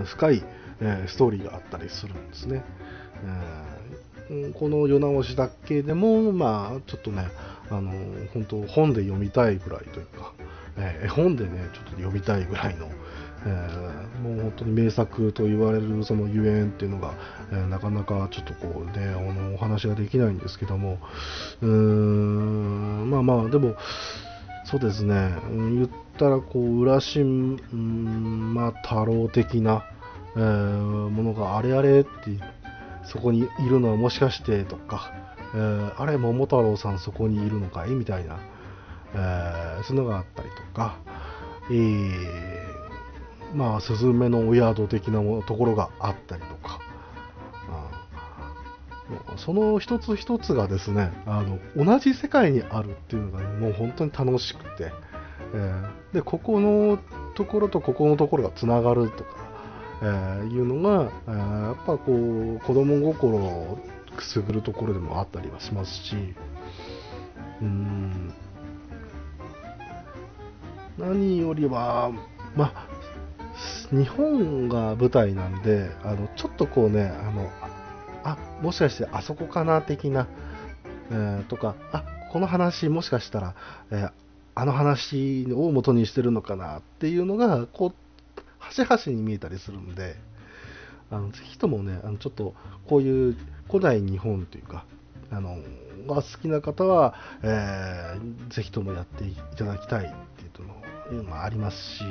[0.06, 0.44] 深い、
[1.08, 2.64] ストーリーがあったりするんですね。
[4.54, 7.28] この世直しだけでも、まあ、ちょっとね、
[7.70, 7.92] あの
[8.34, 10.34] 本当、本で読みたいぐらいというか、
[10.78, 12.90] え絵本でね、ちょっと読みたいぐらいの、
[13.46, 13.50] え、
[14.22, 17.14] もう本当に名作と言われるそのゆえんっていうのが、
[17.52, 21.00] え、なかなかちょっとこうね、あのお話ができないんですけども、
[21.62, 23.76] うーん、まあまあ、でも、
[24.66, 25.90] そうですね、言っ
[26.20, 29.86] たらこう浦島、まあ、太郎的な、
[30.36, 32.10] えー、ものがあれあれって
[33.06, 35.14] そこにいるのはもしかしてとか、
[35.56, 38.40] えー、あれ桃太郎さんそこにいるのかいみたいな、
[39.16, 41.00] えー、そういうのがあったりとか、
[41.72, 46.80] えー、まあスズメのお宿的なもところがあったりとか、
[49.38, 54.92] その一つ一つがですねあの同じ世界にあるっていうのが、もう本当に楽しくて、
[55.54, 57.00] えー、でここの
[57.36, 59.30] ところとここのところがつながるとか、
[60.02, 63.80] えー、いうのが、えー、やっぱこう子供心を
[64.16, 66.16] くすぐるところでもあったりはしますし、
[67.62, 68.34] うん。
[70.98, 72.12] 何よりは、
[72.56, 72.88] まあ、
[73.92, 77.50] 日本が舞台なんで、あのちょっとこうね、あの
[78.24, 80.28] あもしかしてあそこかな的な、
[81.10, 83.56] えー、とか、あこの話、もしかしたら、
[83.92, 84.12] えー、
[84.60, 90.18] あの話を元にしてるのかなっていうのが、こう、端々に見えたりするんで、
[91.10, 92.54] あのぜひともね、あのちょっと
[92.86, 93.38] こういう
[93.70, 94.86] 古代日本というか、
[95.32, 95.60] あの
[96.08, 102.04] が好きな方は、えー、ぜひともやっていただきたいっていうのもありますし、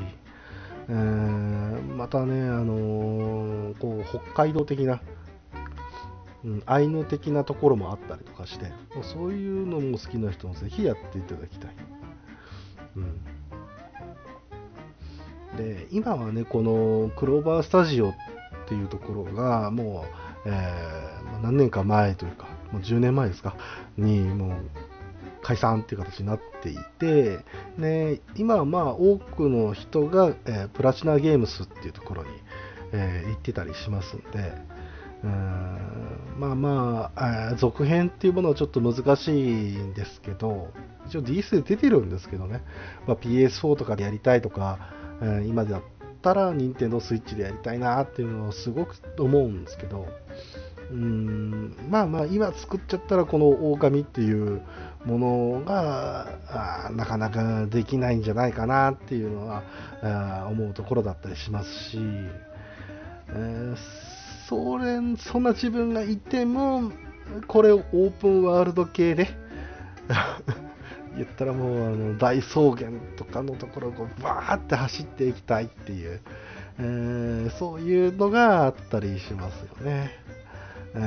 [0.89, 5.03] えー、またね、あのー、こう北海道的な、
[6.47, 11.99] うん、アイヌ的なところもあったりとかして、そういうのも好きな人もぜひやっていただきたい。
[15.53, 18.15] うん、で今はね、このクローバースタジオっ
[18.69, 20.05] ていうところが、も
[20.45, 23.57] う、えー、何年か前というか、もう10年前ですか、
[23.97, 24.53] にもう
[25.43, 27.45] 解散っていう形になっていて、
[27.79, 32.29] で今はまあ多くの人が、えー、プラチナゲームスっていうところに、
[32.93, 34.53] えー、行ってたりしますんで、
[35.27, 40.73] まあまあ、続編っていうものはちょっと難しいんですけど、
[41.09, 42.63] 一応 DS で出てるんですけどね、
[43.07, 44.79] まあ、PS4 とかでやりたいとか、
[45.21, 45.83] えー、今だっ
[46.23, 50.07] たら Nintendo Switch でやりたいなっていうのをすごく思うんですけど、
[50.91, 51.77] うん。
[51.91, 54.63] まあまあ今作っちゃったらこの狼っていう
[55.05, 59.63] ものがなかなかできないんじゃないかなっていうのは
[60.51, 61.99] 思うところだったりしますし、
[63.29, 63.77] えー、
[64.49, 66.91] それそんな自分がいても
[67.47, 69.29] これをオープンワールド系で
[71.17, 76.21] 言ったらもうあの大草原とかのところをバーって走っていきたいっていう、
[76.79, 80.11] えー、そういうのがあったりしますよね。
[80.95, 80.99] え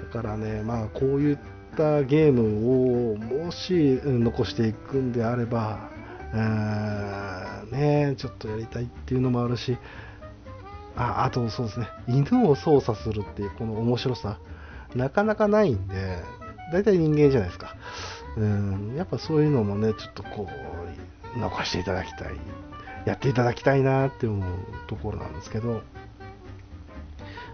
[0.00, 1.38] ー、だからね、まあ、こういっ
[1.76, 5.90] たゲームをもし残していくんであれば、
[6.34, 9.78] えー、ね、ちょっとやりたいっていうのもあるし、
[10.98, 14.40] ああとそうですね、犬を操作するっていうこの面白さ、
[14.96, 16.18] なかなかないんで、
[16.72, 17.76] 大体人間じゃないですか。
[18.36, 20.48] うん、やっぱそういうのもね、ちょっとこ
[21.36, 22.36] う、残していただきたい、
[23.06, 24.54] やっていただきたいなって思う
[24.88, 25.82] ところなんですけど、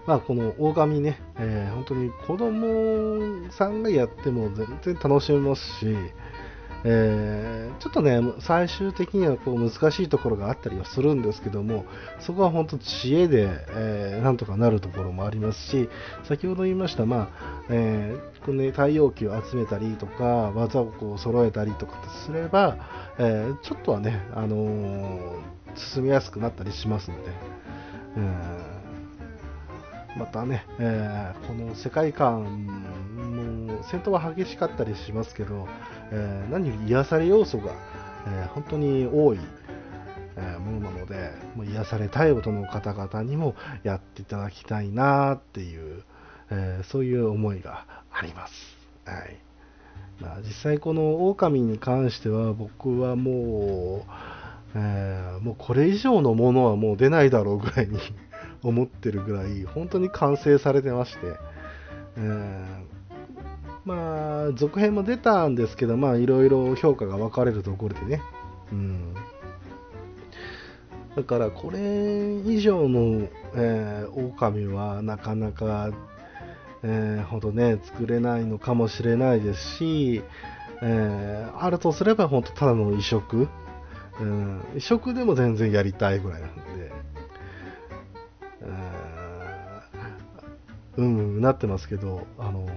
[0.06, 5.96] まあ、この大神ね、えー、本当に子供さんがやっても全然楽しめますし、
[6.86, 11.86] えー、ちょっとね、最終的にはこう難しいところがあったりはするんですけども、
[12.20, 15.88] そこは本当知恵で、えー、なんとかなるところもありますし、
[16.28, 21.94] 先ほど言いました、まあ、えー、このね、太陽球を集めたりとか、技をこう揃えたりとか
[22.26, 22.76] すれば、
[23.18, 25.40] えー、ちょっとはね、あのー、
[25.74, 27.30] 進みやすくなったりしますので、
[28.18, 28.73] うん。
[30.16, 35.66] またね、えー、この世界観も戦闘は激しかったりしますけど、
[36.12, 37.72] えー、何より癒され要素が、
[38.26, 39.38] えー、本当に多い、
[40.36, 46.02] えものなのでもう癒されたい音の方々にもやっていただきたいなっていう、
[46.50, 48.54] えそういう思いがあります。
[49.04, 49.36] はい
[50.20, 54.06] まあ、実際この狼に関しては僕はも
[54.74, 57.98] う、えもうこれ以上のものはもう出ないだろうぐらいに
[58.64, 61.18] 思ってるぐらい本当に完成されてまして、
[62.16, 62.84] えー、
[63.84, 68.22] まあ続編も出たんですけどまあいろいろ評価が分かれるところでね、
[68.72, 69.14] うん、
[71.14, 75.90] だからこれ以上の、えー、狼はなかなか、
[76.82, 80.22] えー、ほどね作れないのかもしれないですし、
[80.82, 83.48] えー、あるとすれば本当ただの移植、
[84.20, 86.64] うん、移植でも全然やりたいぐらいなんで。
[90.96, 92.68] うん、なってますけど、あの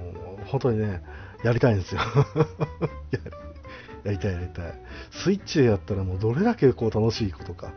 [0.45, 1.03] 本当にね、
[1.43, 2.01] やりたいんですよ
[4.03, 4.73] やりたいやりたい。
[5.11, 7.73] スイッチでやったらもうどれだけこう楽しいことか。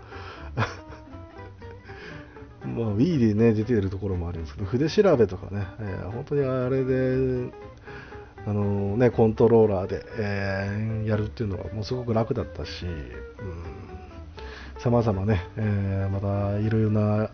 [2.65, 7.51] まあ、Wii でね、出てるところもあるんですけど、筆調べとかね、えー、本当にあれで、
[8.47, 12.87] あのね、コントローラーで、えー、やるっていうのはもうすごく楽だったし、
[14.79, 17.31] さまざまね、えー、またいろいろな、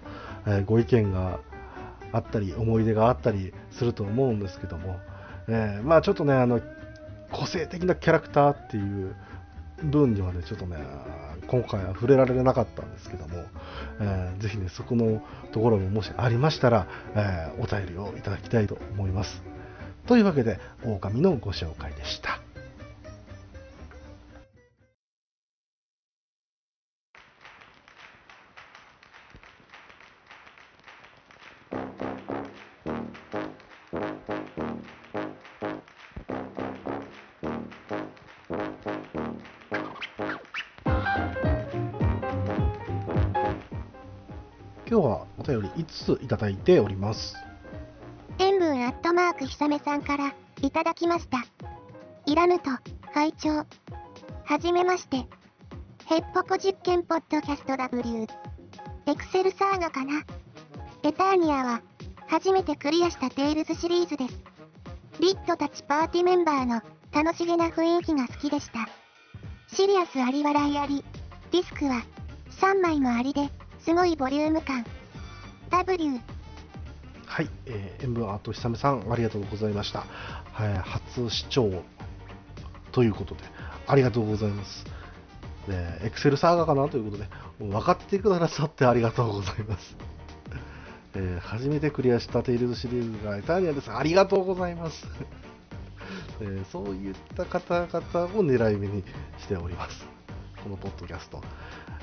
[0.47, 1.41] えご意見が
[2.13, 4.99] あったり思い出があったりすると思うんですけども、
[5.49, 6.61] えー、まあちょっとねあの
[7.33, 9.15] 個性的なキャラクターっていう
[9.83, 10.79] 分にはねちょっとね
[11.49, 13.45] 今回は触れられなかったんですけども、
[14.01, 15.23] えー、ぜひねそこの
[15.53, 19.43] ところももしありましたら、えー、お便りをいただきたいと思います。
[20.07, 22.46] というわけで狼のご紹介でした。
[46.05, 47.37] ついただいております。
[48.39, 51.45] 塩分アットマークひさめさんからいただきました。
[52.27, 52.71] いらぬと、
[53.15, 53.65] 会長。
[54.45, 55.25] はじめまして。
[56.07, 58.27] ヘッポコ実験ポッドキャスト W。
[59.07, 60.23] エクセルサーガかな。
[61.03, 61.83] エターニアは、
[62.27, 64.45] 初めてクリアしたテイルズシリーズです。
[65.21, 66.83] リッドたちパーティメンバーの
[67.13, 68.89] 楽しげな雰囲気が好きでした。
[69.69, 71.05] シリアスあり笑いあり、
[71.53, 72.03] ディスクは
[72.61, 74.85] 3枚もありで、すごいボリューム感。
[75.71, 76.21] W。
[77.27, 80.07] はい、えー、塩分アートひさめさん、ありがとうございました。
[80.53, 81.83] はい、初視聴
[82.93, 83.43] ということで、
[83.87, 84.85] ありがとうございます。
[85.69, 89.97] エクセルサーガかなということで、分かってくださってありがとうございます。
[91.15, 93.91] えー初めてクリアしたテイルズシリーズがエターニアです。
[93.91, 95.07] ありがとうございます。
[96.41, 99.03] えーそういった方々を狙い目に
[99.39, 100.07] しております。
[100.63, 101.43] このポッドキャスト。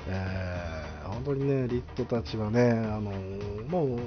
[0.08, 0.84] えー
[1.14, 3.12] 本当にね、リットたちはね、あの
[3.68, 3.98] もう、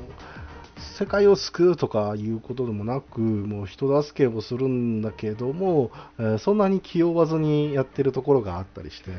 [0.97, 9.11] 世界を救うとかいうことでもなく、もう人助けをするんだけども、えーそんなに気負わずにやってるところがあったりして、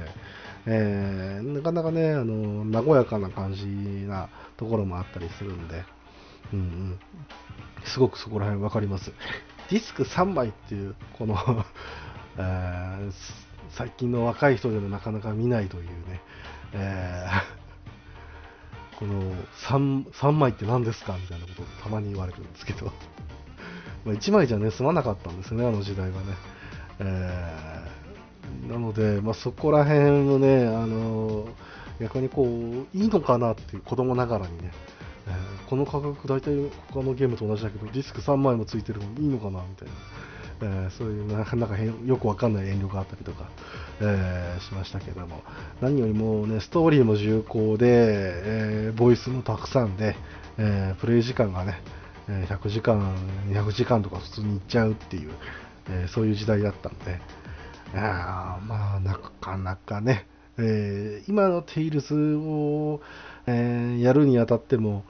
[0.67, 5.85] えーなかなかね、あの和やかな感じなところもあったりするんで、
[6.53, 6.99] うんうん、
[7.85, 9.13] すごくそこら辺わかります。
[9.71, 11.37] ディスク3枚っていう、この、
[12.39, 13.13] えー
[13.71, 16.23] 最近の若い人でもなかなか見ないというね、
[16.73, 17.59] えー
[18.99, 19.23] この
[19.69, 22.91] 3, 3枚って何ですかみたいなことをたまに言われるんですけど、
[24.05, 26.25] ま1枚じゃね、済まなかったんですね、あの時代はね。
[27.01, 27.99] えー
[28.67, 31.49] なので、まあ、そこら辺のね、あの
[32.01, 34.73] 逆にこう、いいのかなっていう子供ながらにね、
[35.27, 39.95] えーこの価格大体他のゲームと同じだけど、ディスク3枚もついてるのいいのかなみたいな。
[40.61, 43.51] えーそういうなかなかよくわかんない遠慮があったりとか、
[44.01, 45.43] えーしましたけども。
[45.81, 50.17] 何よりも、ね、ストーリーも重厚で、えーボイスもたくさんで、
[50.59, 51.81] えプレイ時間がね、
[52.29, 53.17] 100時間、
[53.49, 55.31] 200時間とか普通にいっちゃうっていう、
[55.91, 57.21] えそういう時代だったんで、
[57.95, 60.27] あまあ、なかなかね、
[60.59, 63.01] え今のテイルズを、
[63.47, 65.05] えやるにあたっても、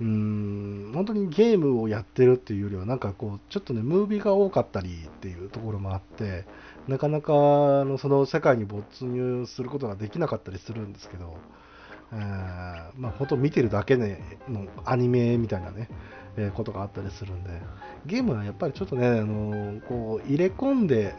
[0.00, 0.90] うん。
[0.94, 6.44] 本当にゲームをやってるっていうよりは、なんかこう、ちょっとね、ムービーが多かったりっていうところもあって、
[6.88, 11.36] なかなかのその世界に没入することができなかったりするんですけど、
[12.12, 12.18] えー
[12.96, 15.88] まあ、本当見てるだけねのアニメみたいなね、
[16.36, 17.50] えーことがあったりするんで、
[18.06, 21.14] ゲームはやっぱりちょっとね、あのこう入れ込んで、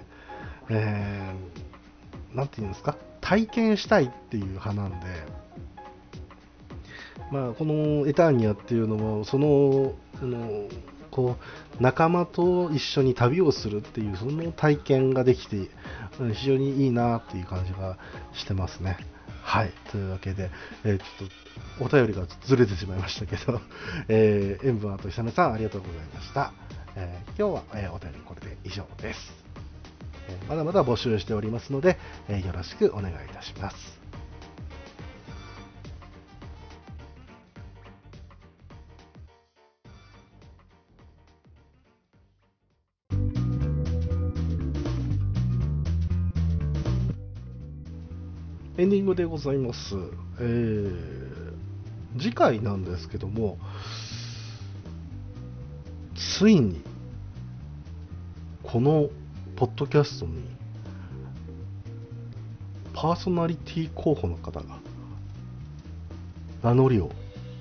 [0.69, 5.05] えーていうんですか、体験したいっていう派なんで、
[7.31, 10.69] まあ、このエターニアっていうのも、その、その
[11.11, 11.37] こ
[11.79, 15.69] う仲間と一緒に旅をするっていう、その体験ができて、
[16.33, 17.97] 非常にいいなっていう感じが
[18.33, 18.97] してますね。
[19.41, 19.71] はい。
[19.91, 20.49] というわけで、
[20.83, 21.29] えーちょっ
[21.79, 23.61] とお便りがずれてしまいましたけど、
[24.09, 26.51] えー、塩分あと久根さん、ありがとうございました。
[26.95, 29.33] えー今日は、えーお便りこれで以上です。
[30.27, 31.97] えまだまだ募集しておりますので、
[32.27, 34.04] えよろしくお願いいたします。
[48.85, 49.95] エンディングでございます。
[50.39, 51.25] えー
[52.17, 53.57] 次回なんですけども、
[56.15, 56.81] ついに、
[58.63, 59.09] この
[59.57, 60.45] ポッドキャストに、
[62.93, 64.79] パーソナリティ候補の方が、
[66.63, 67.11] 名乗りを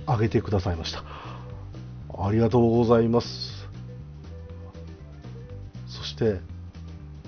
[0.07, 1.03] 上げてくださいました。
[2.17, 3.67] ありがとうございます。
[5.89, 6.39] そして、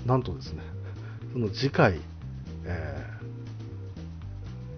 [0.04, 0.62] なんとですね、
[1.32, 2.00] その次回、
[2.66, 3.15] えー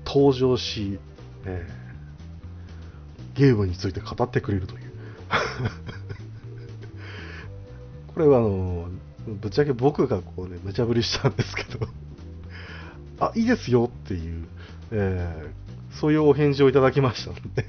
[0.09, 0.99] 登場し、
[1.45, 1.89] えー
[3.35, 4.81] ゲームについて語ってくれるという。
[8.13, 8.89] これはあの、
[9.41, 11.87] ぶっちゃけ僕がこうね、無茶ぶりしたんですけど、
[13.21, 14.45] あ、いいですよっていう、
[14.91, 15.59] えー
[16.01, 17.65] そういうお返事をいただきましたので、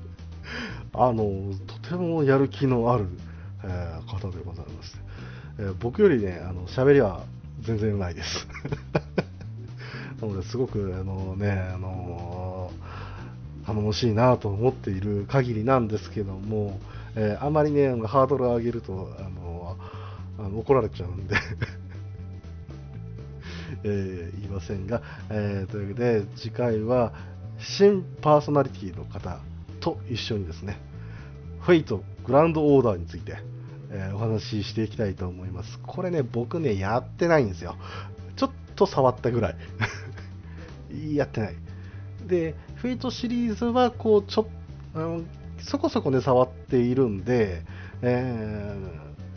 [0.94, 3.06] あの、とてもやる気のある、
[3.64, 4.98] えー方でございます。
[5.58, 7.24] え僕よりね、あの、喋りは
[7.60, 8.48] 全然うまいです。
[10.28, 12.70] なので、すごく、あのね、あの
[13.68, 16.80] 頼もしいなと思っている限りなんですけども、
[17.16, 19.76] えーあまりね、ハードルを上げると、あの
[20.38, 21.36] あの怒られちゃうんで、
[23.84, 27.12] えー言いませんが、えーというわけで、次回は
[27.58, 29.38] 新パーソナリティの方
[29.80, 30.80] と一緒にですね、
[31.60, 33.36] フェイトグランドオーダーについて、
[33.90, 35.78] えーお話ししていきたいと思います。
[35.86, 37.76] これね、僕ね、やってないんですよ。
[38.36, 39.56] ちょっと触ったぐらい。
[41.14, 41.54] やってない。
[42.26, 44.48] で、フェイトシリーズは、こう、ちょ
[44.94, 45.22] あの
[45.60, 47.62] そこそこね、触っているんで、
[48.02, 48.74] え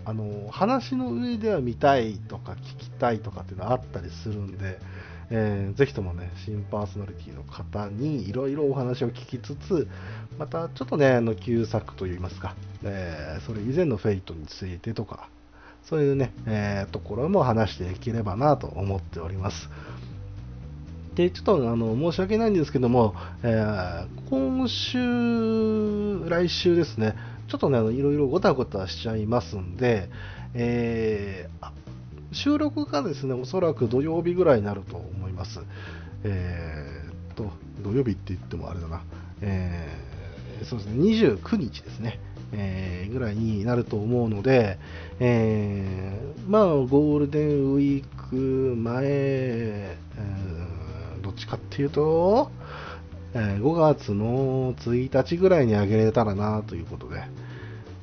[0.05, 4.79] ー、あの話の上では見たいとか聞きたいとかっていうのはあったりするんで、
[5.29, 9.87] えー、ぜひともね、新パーソナリティの方にいろいろお話を聞きつつ、
[10.37, 15.29] またちょっとね、あの旧作といいますか、えー、それ以前のフェイトについてとか、
[15.83, 19.69] そういうね、えー、ところも話していければなと思っております。
[21.15, 27.15] で、ちょっとあの申し訳ないんですけども、えー、今週、来週ですね、
[27.47, 30.09] ちょっとね、いろいろごたごたしちゃいますんで、
[30.53, 31.71] えー、
[32.31, 35.59] 収録がですね、おそらく土曜日ぐらいになると思います。
[36.23, 37.51] えー、っと、
[37.83, 39.01] 土曜日って言ってもあれだな、
[39.41, 42.19] えー、そうですね、29日ですね。
[42.53, 44.77] えー、ぐらいになると思うので、
[45.19, 48.35] えー、まあ、ゴールデンウィーク
[48.75, 49.97] 前、え、
[51.41, 52.51] ちかっていうと、
[53.33, 57.23] えー、5月の1日ぐらいにあげれたらなということで、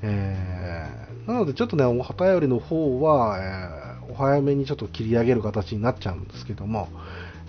[0.03, 6.89] えー、なのでちょっとね、お便りの方は、えー、お早めにちょっと切り上げる形になっちゃうんですけども、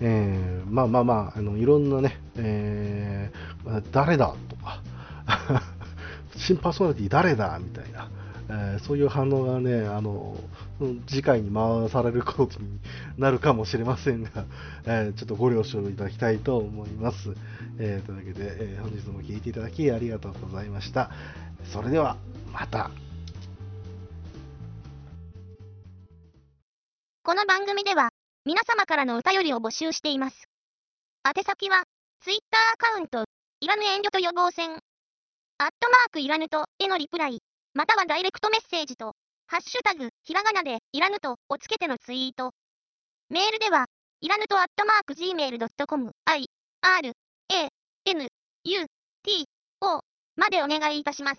[0.02, 4.82] えー、まあまあまあ、あのいろんなね、えー、誰だとか
[6.38, 8.10] 新パーソナリティ誰だみたいな、
[8.52, 10.36] えー、そういう反応がね、あの、
[11.08, 12.80] 次回に回されることに
[13.18, 14.30] なるかもしれませんが、
[14.86, 17.36] えー、ちょっとご了承いただきたいと思います。
[17.78, 21.12] えー、というわけで、えー、本日も聴いていただきありがとうございました。
[21.66, 22.18] それでは、
[22.52, 22.90] また。
[27.22, 28.10] この番組では、
[28.46, 30.50] 皆様からのお便りを募集しています。
[31.24, 31.84] 宛先は、
[32.22, 32.40] Twitter
[32.74, 33.26] アカウント、
[33.62, 34.78] いらぬ遠慮と予防線、アッ
[35.80, 37.40] トマークいらぬと、へのリプライ、
[37.74, 39.14] またはダイレクトメッセージと、
[39.48, 42.52] ハッシュタグ、ひらがなで、いらぬと、をつけてのツイート。
[43.30, 43.86] メールでは、
[44.22, 46.46] いらぬとアットマーク gmail.com、i,
[46.82, 47.12] r,
[47.50, 47.70] a,
[48.06, 48.28] n,
[48.64, 48.86] u,
[49.24, 49.46] t,
[49.82, 50.02] o
[50.36, 51.38] までお願いいたします。